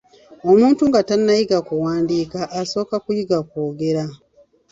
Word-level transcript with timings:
Omuntu 0.51 0.81
nga 0.89 1.01
tannayiga 1.07 1.57
kuwandiika, 1.67 2.39
asooka 2.61 2.95
kuyiga 3.05 3.39
kwogera. 3.49 4.03